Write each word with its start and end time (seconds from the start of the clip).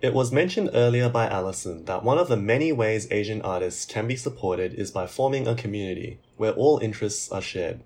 It 0.00 0.14
was 0.14 0.30
mentioned 0.30 0.70
earlier 0.74 1.08
by 1.08 1.26
Allison 1.26 1.84
that 1.86 2.04
one 2.04 2.18
of 2.18 2.28
the 2.28 2.36
many 2.36 2.70
ways 2.70 3.10
Asian 3.10 3.42
artists 3.42 3.84
can 3.84 4.06
be 4.06 4.14
supported 4.14 4.74
is 4.74 4.92
by 4.92 5.08
forming 5.08 5.48
a 5.48 5.56
community 5.56 6.20
where 6.36 6.52
all 6.52 6.78
interests 6.78 7.32
are 7.32 7.42
shared. 7.42 7.80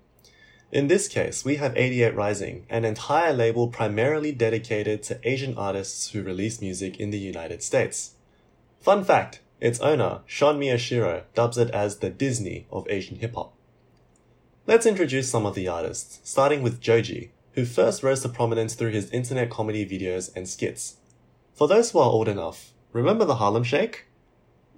In 0.71 0.89
this 0.89 1.07
case, 1.07 1.43
we 1.43 1.55
have 1.55 1.75
88 1.75 2.15
Rising, 2.15 2.67
an 2.69 2.85
entire 2.85 3.33
label 3.33 3.67
primarily 3.67 4.31
dedicated 4.31 5.01
to 5.03 5.19
Asian 5.27 5.57
artists 5.57 6.11
who 6.11 6.21
release 6.21 6.61
music 6.61 6.99
in 6.99 7.09
the 7.09 7.17
United 7.17 7.63
States. 7.63 8.11
Fun 8.79 9.03
fact, 9.03 9.39
its 9.59 9.79
owner, 9.79 10.21
Sean 10.27 10.59
Miyashiro, 10.59 11.23
dubs 11.33 11.57
it 11.57 11.71
as 11.71 11.97
the 11.97 12.11
Disney 12.11 12.67
of 12.71 12.87
Asian 12.89 13.17
hip 13.17 13.33
hop. 13.33 13.55
Let's 14.67 14.85
introduce 14.85 15.31
some 15.31 15.47
of 15.47 15.55
the 15.55 15.67
artists, 15.67 16.19
starting 16.23 16.61
with 16.61 16.79
Joji, 16.79 17.31
who 17.53 17.65
first 17.65 18.03
rose 18.03 18.21
to 18.21 18.29
prominence 18.29 18.75
through 18.75 18.91
his 18.91 19.09
internet 19.09 19.49
comedy 19.49 19.83
videos 19.83 20.31
and 20.35 20.47
skits. 20.47 20.97
For 21.53 21.67
those 21.67 21.91
who 21.91 21.99
are 21.99 22.09
old 22.09 22.27
enough, 22.27 22.73
remember 22.91 23.25
the 23.25 23.35
Harlem 23.35 23.63
Shake? 23.63 24.07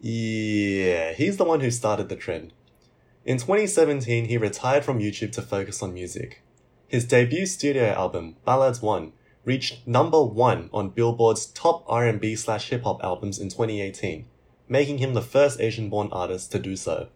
Yeah, 0.01 1.13
he's 1.13 1.37
the 1.37 1.45
one 1.45 1.61
who 1.61 1.71
started 1.71 2.09
the 2.09 2.17
trend. 2.17 2.51
In 3.23 3.37
2017, 3.37 4.25
he 4.25 4.37
retired 4.37 4.83
from 4.83 4.99
YouTube 4.99 5.31
to 5.33 5.41
focus 5.41 5.81
on 5.81 5.93
music. 5.93 6.43
His 6.87 7.05
debut 7.05 7.45
studio 7.45 7.85
album, 7.85 8.35
Ballads 8.43 8.81
1, 8.81 9.13
reached 9.45 9.87
number 9.87 10.21
1 10.21 10.69
on 10.73 10.89
Billboard's 10.89 11.45
top 11.45 11.85
R&B 11.87 12.35
slash 12.35 12.69
hip 12.69 12.83
hop 12.83 13.01
albums 13.03 13.39
in 13.39 13.47
2018, 13.47 14.27
making 14.67 14.97
him 14.97 15.13
the 15.13 15.21
first 15.21 15.61
Asian-born 15.61 16.09
artist 16.11 16.51
to 16.51 16.59
do 16.59 16.75
so. 16.75 17.07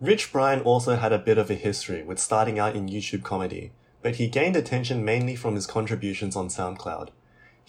Rich 0.00 0.32
Brian 0.32 0.62
also 0.62 0.96
had 0.96 1.12
a 1.12 1.18
bit 1.18 1.38
of 1.38 1.48
a 1.48 1.54
history 1.54 2.02
with 2.02 2.18
starting 2.18 2.58
out 2.58 2.74
in 2.74 2.88
YouTube 2.88 3.22
comedy, 3.22 3.70
but 4.02 4.16
he 4.16 4.26
gained 4.26 4.56
attention 4.56 5.04
mainly 5.04 5.36
from 5.36 5.54
his 5.54 5.66
contributions 5.66 6.34
on 6.34 6.48
SoundCloud. 6.48 7.10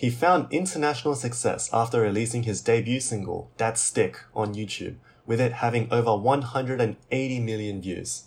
He 0.01 0.09
found 0.09 0.51
international 0.51 1.13
success 1.13 1.69
after 1.71 2.01
releasing 2.01 2.41
his 2.41 2.59
debut 2.59 2.99
single, 2.99 3.51
Dat 3.57 3.75
$tick, 3.75 4.15
on 4.33 4.55
YouTube, 4.55 4.95
with 5.27 5.39
it 5.39 5.53
having 5.53 5.87
over 5.93 6.15
180 6.15 7.39
million 7.39 7.81
views. 7.84 8.23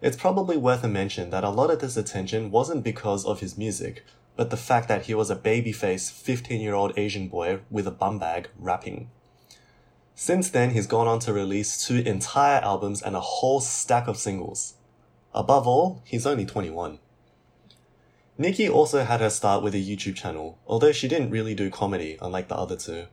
It's 0.00 0.16
probably 0.16 0.56
worth 0.56 0.82
a 0.82 0.88
mention 0.88 1.28
that 1.28 1.44
a 1.44 1.50
lot 1.50 1.70
of 1.70 1.80
this 1.80 1.98
attention 1.98 2.50
wasn't 2.50 2.84
because 2.84 3.26
of 3.26 3.40
his 3.40 3.58
music, 3.58 4.02
but 4.34 4.48
the 4.48 4.56
fact 4.56 4.88
that 4.88 5.04
he 5.04 5.14
was 5.14 5.28
a 5.28 5.36
babyface 5.36 6.10
15 6.10 6.58
year 6.58 6.72
old 6.72 6.98
Asian 6.98 7.28
boy 7.28 7.60
with 7.70 7.86
a 7.86 7.90
bum 7.90 8.18
bag 8.18 8.48
rapping. 8.58 9.10
Since 10.14 10.48
then, 10.48 10.70
he's 10.70 10.86
gone 10.86 11.06
on 11.06 11.18
to 11.18 11.34
release 11.34 11.86
two 11.86 11.98
entire 11.98 12.62
albums 12.62 13.02
and 13.02 13.14
a 13.14 13.20
whole 13.20 13.60
stack 13.60 14.08
of 14.08 14.16
singles. 14.16 14.76
Above 15.34 15.66
all, 15.66 16.00
he's 16.06 16.24
only 16.24 16.46
21. 16.46 16.98
NIKI 18.36 18.68
also 18.68 19.04
had 19.04 19.20
her 19.20 19.30
start 19.30 19.62
with 19.62 19.76
a 19.76 19.78
YouTube 19.78 20.16
channel, 20.16 20.58
although 20.66 20.90
she 20.90 21.06
didn't 21.06 21.30
really 21.30 21.54
do 21.54 21.70
comedy, 21.70 22.18
unlike 22.20 22.48
the 22.48 22.56
other 22.56 22.76
two. 22.76 23.06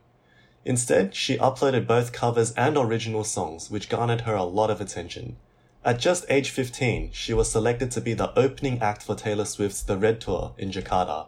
Instead, 0.65 1.13
she 1.13 1.37
uploaded 1.37 1.85
both 1.85 2.11
covers 2.11 2.51
and 2.53 2.75
original 2.75 3.23
songs, 3.23 3.69
which 3.69 3.89
garnered 3.89 4.21
her 4.21 4.35
a 4.35 4.43
lot 4.43 4.71
of 4.71 4.81
attention. 4.81 5.37
At 5.85 5.99
just 5.99 6.25
age 6.29 6.49
15, 6.49 7.11
she 7.11 7.33
was 7.33 7.51
selected 7.51 7.91
to 7.91 8.01
be 8.01 8.13
the 8.13 8.37
opening 8.37 8.81
act 8.81 9.03
for 9.03 9.15
Taylor 9.15 9.45
Swift's 9.45 9.83
The 9.83 9.97
Red 9.97 10.21
Tour 10.21 10.53
in 10.57 10.71
Jakarta. 10.71 11.27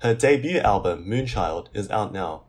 Her 0.00 0.14
debut 0.14 0.58
album, 0.58 1.04
Moonchild, 1.06 1.66
is 1.74 1.90
out 1.90 2.12
now. 2.12 2.42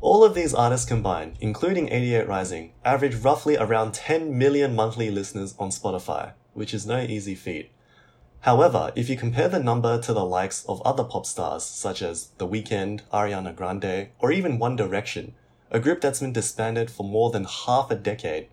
All 0.00 0.24
of 0.24 0.34
these 0.34 0.54
artists 0.54 0.88
combined, 0.88 1.36
including 1.40 1.92
88 1.92 2.26
Rising, 2.26 2.72
average 2.84 3.16
roughly 3.16 3.56
around 3.56 3.94
10 3.94 4.36
million 4.36 4.74
monthly 4.74 5.10
listeners 5.10 5.54
on 5.58 5.70
Spotify, 5.70 6.32
which 6.54 6.72
is 6.74 6.86
no 6.86 7.00
easy 7.00 7.34
feat. 7.34 7.70
However, 8.40 8.90
if 8.96 9.10
you 9.10 9.16
compare 9.16 9.48
the 9.48 9.60
number 9.60 10.00
to 10.00 10.12
the 10.14 10.24
likes 10.24 10.64
of 10.66 10.80
other 10.82 11.04
pop 11.04 11.26
stars 11.26 11.62
such 11.62 12.00
as 12.00 12.28
The 12.38 12.48
Weeknd, 12.48 13.02
Ariana 13.12 13.54
Grande, 13.54 14.08
or 14.18 14.32
even 14.32 14.58
One 14.58 14.76
Direction, 14.76 15.34
a 15.70 15.78
group 15.78 16.00
that's 16.00 16.20
been 16.20 16.32
disbanded 16.32 16.90
for 16.90 17.04
more 17.04 17.30
than 17.30 17.44
half 17.44 17.90
a 17.90 17.94
decade, 17.94 18.48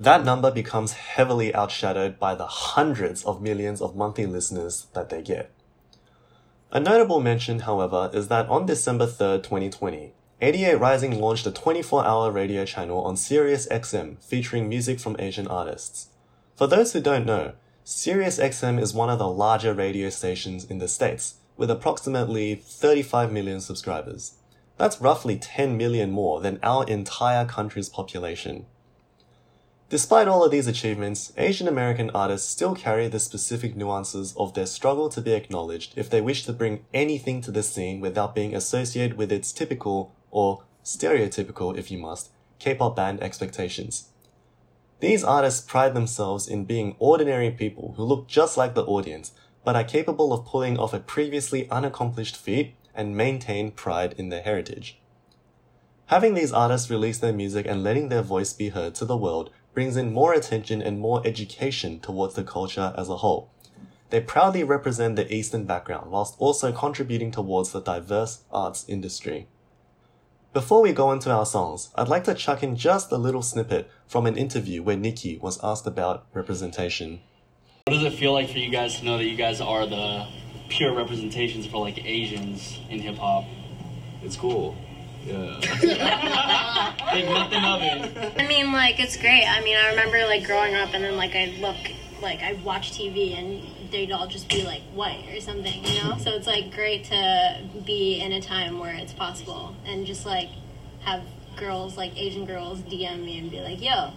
that 0.00 0.24
number 0.24 0.50
becomes 0.50 0.92
heavily 0.92 1.52
outshadowed 1.52 2.18
by 2.18 2.34
the 2.34 2.46
hundreds 2.46 3.24
of 3.24 3.42
millions 3.42 3.80
of 3.80 3.94
monthly 3.94 4.26
listeners 4.26 4.86
that 4.94 5.10
they 5.10 5.22
get. 5.22 5.50
A 6.72 6.80
notable 6.80 7.20
mention, 7.20 7.60
however, 7.60 8.10
is 8.12 8.28
that 8.28 8.48
on 8.48 8.66
December 8.66 9.06
3rd, 9.06 9.42
2020, 9.42 10.12
88 10.40 10.74
Rising 10.74 11.20
launched 11.20 11.46
a 11.46 11.50
24-hour 11.50 12.30
radio 12.30 12.64
channel 12.64 13.02
on 13.04 13.16
Sirius 13.16 13.66
XM 13.68 14.22
featuring 14.22 14.68
music 14.68 14.98
from 14.98 15.16
Asian 15.18 15.46
artists. 15.46 16.08
For 16.56 16.66
those 16.66 16.92
who 16.92 17.00
don't 17.00 17.24
know, 17.24 17.52
SiriusXM 17.86 18.80
is 18.80 18.92
one 18.92 19.10
of 19.10 19.20
the 19.20 19.28
larger 19.28 19.72
radio 19.72 20.10
stations 20.10 20.64
in 20.64 20.78
the 20.78 20.88
States, 20.88 21.36
with 21.56 21.70
approximately 21.70 22.56
35 22.56 23.30
million 23.30 23.60
subscribers. 23.60 24.38
That's 24.76 25.00
roughly 25.00 25.36
10 25.36 25.76
million 25.76 26.10
more 26.10 26.40
than 26.40 26.58
our 26.64 26.84
entire 26.88 27.44
country's 27.46 27.88
population. 27.88 28.66
Despite 29.88 30.26
all 30.26 30.42
of 30.44 30.50
these 30.50 30.66
achievements, 30.66 31.32
Asian 31.36 31.68
American 31.68 32.10
artists 32.10 32.48
still 32.48 32.74
carry 32.74 33.06
the 33.06 33.20
specific 33.20 33.76
nuances 33.76 34.34
of 34.36 34.54
their 34.54 34.66
struggle 34.66 35.08
to 35.10 35.20
be 35.20 35.34
acknowledged 35.34 35.96
if 35.96 36.10
they 36.10 36.20
wish 36.20 36.44
to 36.46 36.52
bring 36.52 36.84
anything 36.92 37.40
to 37.42 37.52
the 37.52 37.62
scene 37.62 38.00
without 38.00 38.34
being 38.34 38.52
associated 38.52 39.16
with 39.16 39.30
its 39.30 39.52
typical, 39.52 40.12
or 40.32 40.64
stereotypical 40.82 41.78
if 41.78 41.92
you 41.92 41.98
must, 41.98 42.32
K-pop 42.58 42.96
band 42.96 43.22
expectations. 43.22 44.08
These 45.00 45.24
artists 45.24 45.60
pride 45.60 45.94
themselves 45.94 46.48
in 46.48 46.64
being 46.64 46.96
ordinary 46.98 47.50
people 47.50 47.94
who 47.96 48.04
look 48.04 48.28
just 48.28 48.56
like 48.56 48.74
the 48.74 48.84
audience, 48.84 49.32
but 49.64 49.76
are 49.76 49.84
capable 49.84 50.32
of 50.32 50.46
pulling 50.46 50.78
off 50.78 50.94
a 50.94 51.00
previously 51.00 51.68
unaccomplished 51.70 52.36
feat 52.36 52.74
and 52.94 53.16
maintain 53.16 53.70
pride 53.72 54.14
in 54.16 54.30
their 54.30 54.42
heritage. 54.42 54.98
Having 56.06 56.34
these 56.34 56.52
artists 56.52 56.88
release 56.88 57.18
their 57.18 57.32
music 57.32 57.66
and 57.66 57.82
letting 57.82 58.08
their 58.08 58.22
voice 58.22 58.52
be 58.52 58.70
heard 58.70 58.94
to 58.94 59.04
the 59.04 59.16
world 59.16 59.50
brings 59.74 59.96
in 59.96 60.14
more 60.14 60.32
attention 60.32 60.80
and 60.80 60.98
more 60.98 61.20
education 61.26 62.00
towards 62.00 62.34
the 62.34 62.44
culture 62.44 62.94
as 62.96 63.10
a 63.10 63.16
whole. 63.16 63.50
They 64.10 64.20
proudly 64.20 64.62
represent 64.62 65.16
the 65.16 65.30
Eastern 65.34 65.64
background 65.64 66.10
whilst 66.10 66.36
also 66.38 66.72
contributing 66.72 67.32
towards 67.32 67.72
the 67.72 67.82
diverse 67.82 68.44
arts 68.52 68.86
industry. 68.88 69.48
Before 70.56 70.80
we 70.80 70.94
go 70.94 71.12
into 71.12 71.30
our 71.30 71.44
songs, 71.44 71.90
I'd 71.96 72.08
like 72.08 72.24
to 72.24 72.32
chuck 72.32 72.62
in 72.62 72.76
just 72.76 73.12
a 73.12 73.18
little 73.18 73.42
snippet 73.42 73.90
from 74.06 74.24
an 74.24 74.38
interview 74.38 74.82
where 74.82 74.96
NIKI 74.96 75.38
was 75.38 75.62
asked 75.62 75.86
about 75.86 76.24
representation. 76.32 77.20
What 77.84 77.92
does 77.92 78.04
it 78.04 78.14
feel 78.14 78.32
like 78.32 78.48
for 78.48 78.56
you 78.56 78.70
guys 78.70 78.98
to 78.98 79.04
know 79.04 79.18
that 79.18 79.26
you 79.26 79.36
guys 79.36 79.60
are 79.60 79.84
the 79.84 80.26
pure 80.70 80.94
representations 80.94 81.66
for 81.66 81.82
like 81.82 82.02
Asians 82.02 82.80
in 82.88 83.00
hip 83.00 83.16
hop? 83.16 83.44
It's 84.22 84.36
cool. 84.36 84.74
Yeah. 85.26 85.60
Think 85.60 87.28
nothing 87.28 87.62
of 87.62 87.82
it. 87.82 88.40
I 88.40 88.46
mean, 88.46 88.72
like 88.72 88.98
it's 88.98 89.18
great. 89.18 89.44
I 89.44 89.62
mean, 89.62 89.76
I 89.76 89.90
remember 89.90 90.24
like 90.24 90.44
growing 90.44 90.74
up, 90.74 90.94
and 90.94 91.04
then 91.04 91.18
like 91.18 91.34
I 91.34 91.54
look, 91.60 91.76
like 92.22 92.40
I 92.42 92.54
watch 92.64 92.92
TV, 92.92 93.36
and 93.38 93.90
they'd 93.92 94.10
all 94.12 94.26
just 94.26 94.48
be 94.48 94.62
like 94.64 94.82
white 94.94 95.24
or 95.34 95.40
something, 95.40 95.84
you 95.84 96.02
know. 96.02 96.16
so 96.18 96.30
it's 96.30 96.46
like 96.46 96.74
great 96.74 97.04
to 97.04 97.60
be 97.84 98.20
in 98.20 98.32
a 98.32 98.40
time 98.40 98.78
where 98.78 98.94
it's 98.94 99.12
possible, 99.12 99.74
and 99.86 100.06
just 100.06 100.24
like 100.26 100.48
have 101.04 101.22
girls 101.56 101.96
like 101.96 102.16
Asian 102.18 102.44
girls 102.46 102.80
DM 102.80 103.24
me 103.24 103.38
and 103.38 103.50
be 103.50 103.60
like, 103.60 103.80
"Yo, 103.82 104.10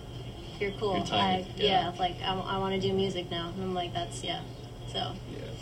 you're 0.59 0.71
cool. 0.71 0.97
You're 0.97 1.05
tight, 1.05 1.45
I, 1.45 1.47
yeah. 1.55 1.91
yeah. 1.91 1.99
like 1.99 2.15
I, 2.23 2.33
I 2.33 2.57
want 2.57 2.73
to 2.75 2.81
do 2.81 2.93
music 2.93 3.29
now." 3.31 3.49
And 3.49 3.63
I'm 3.63 3.73
like, 3.73 3.93
"That's 3.93 4.23
yeah." 4.23 4.41
So 4.91 5.13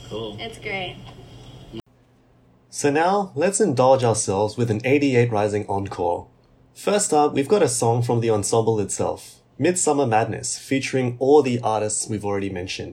Cool. 0.09 0.37
it's 0.39 0.57
great. 0.57 0.97
So 2.69 2.91
now, 2.91 3.31
let's 3.35 3.59
indulge 3.59 4.03
ourselves 4.03 4.55
with 4.57 4.69
an 4.69 4.81
88 4.85 5.31
Rising 5.31 5.65
encore. 5.67 6.27
First 6.75 7.11
up, 7.11 7.33
we've 7.33 7.47
got 7.47 7.63
a 7.63 7.67
song 7.67 8.03
from 8.03 8.19
the 8.21 8.29
ensemble 8.29 8.79
itself, 8.79 9.37
Midsummer 9.59 10.05
Madness, 10.05 10.55
featuring 10.55 11.17
all 11.17 11.41
the 11.41 11.59
artists 11.61 12.07
we've 12.07 12.23
already 12.23 12.51
mentioned, 12.51 12.85